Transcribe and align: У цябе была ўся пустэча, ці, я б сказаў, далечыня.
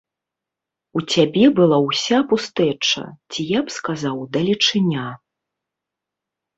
У 0.99 1.03
цябе 1.15 1.45
была 1.59 1.77
ўся 1.89 2.19
пустэча, 2.33 3.03
ці, 3.31 3.41
я 3.57 3.65
б 3.71 3.79
сказаў, 3.79 4.27
далечыня. 4.41 5.09